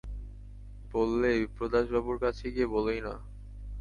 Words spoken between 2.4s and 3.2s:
গিয়ে বলোই-না।